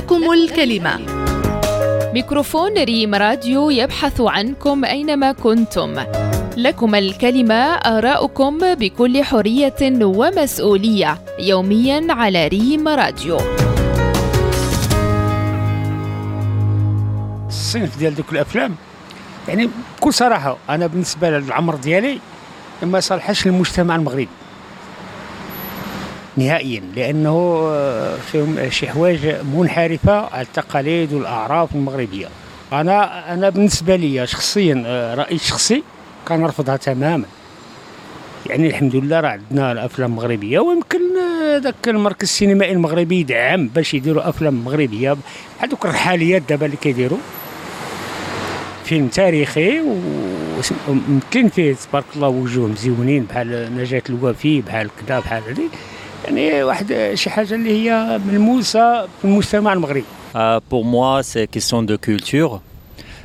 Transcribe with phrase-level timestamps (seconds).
[0.00, 1.00] لكم الكلمة.
[2.14, 5.94] ميكروفون ريم راديو يبحث عنكم أينما كنتم.
[6.56, 13.36] لكم الكلمة آراؤكم بكل حرية ومسؤولية يوميا على ريم راديو.
[17.48, 18.74] الصنف ديال دوك الأفلام
[19.48, 22.18] يعني بكل صراحة أنا بالنسبة للعمر ديالي
[22.82, 24.28] ما صالحش للمجتمع المغربي.
[26.36, 32.28] نهائيا لأنه آه، فيهم شي حوايج منحرفة على التقاليد والاعراف المغربية.
[32.72, 35.82] أنا أنا بالنسبة لي شخصيا آه، راي شخصي
[36.28, 37.24] كنرفضها تماما.
[38.46, 43.94] يعني الحمد لله راه عندنا الأفلام المغربية ويمكن آه، ذاك المركز السينمائي المغربي يدعم باش
[43.94, 45.16] يديروا أفلام مغربية.
[45.58, 47.18] بحال دوك الرحاليات دابا اللي كيديروا
[48.84, 49.80] فيلم تاريخي
[50.88, 55.68] ويمكن فيه تبارك الله وجوه مزيونين بحال نجاة الوفي بحال كذا بحال هذه.
[56.24, 60.04] يعني واحد شي حاجة اللي هي ملموسة في المجتمع المغربي.
[60.70, 62.60] pour moi, c'est question de culture.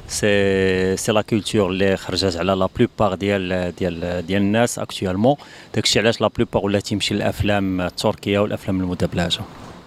[0.08, 5.36] C'est c'est la culture اللي خرجت على la plupart ديال ديال ديال الناس actuellement
[5.76, 9.42] داكشي علاش la plupart ولا تيمشي للأفلام التركية والأفلام المدبلجة.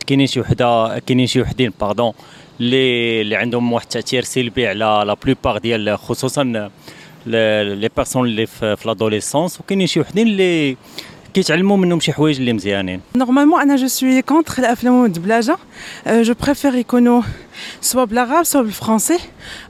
[0.06, 2.12] كاينين شي وحدة كاينين شي وحدين pardon
[2.61, 6.70] اللي اللي عندهم واحد التأثير سلبي على la plupart ديال خصوصا
[7.27, 10.77] les personnes اللي في l'adolescence وكاينين شي وحدين اللي
[11.39, 15.56] كيتعلموا منهم شي حوايج اللي مزيانين je suis contre l'affaire de Blaja.
[16.06, 17.22] Euh, je préfère يكونوا
[17.83, 19.19] soit بالعرب soit بالفرنسي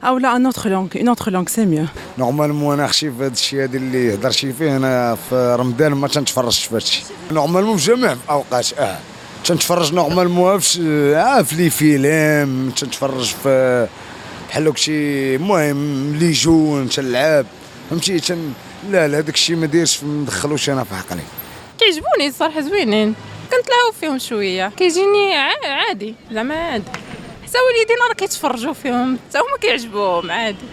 [0.03, 0.95] أو لا une autre langue.
[0.95, 1.87] Une autre langue, c'est mieux.
[2.17, 6.07] نورمالمون أنا خشي في هذا الشيء هذا اللي هضر شي فيه أنا في رمضان ما
[6.07, 8.97] تنتفرجش في هذا الشيء نورمالمون في جميع الاوقات آه
[9.45, 10.79] تنتفرج نورمالمون في
[11.15, 13.87] آه في لي فيلم تنتفرج في
[14.49, 17.45] بحال شي المهم لي جون تنلعب
[17.89, 18.53] فهمتي تن
[18.91, 21.21] لا لا داك الشيء ما دايرش ما ندخلوش أنا في عقلي
[21.89, 23.15] كيعجبوني الصراحة زوينين.
[23.43, 24.71] كنتلاعب فيهم شوية.
[24.77, 26.91] كيجيني عادي زعما عادي.
[27.47, 30.65] حتى والدينا راه كيتفرجوا فيهم حتى هما كيعجبوهم عادي.